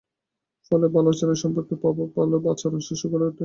ফলে 0.71 0.85
ভালো 0.95 1.09
আচরণ 1.13 1.37
সম্পর্কের 1.43 1.77
প্রভাবে 1.81 2.03
ভালো 2.17 2.35
আচরণের 2.53 2.87
শিশু 2.89 3.05
গড়ে 3.11 3.25
ওঠে। 3.27 3.39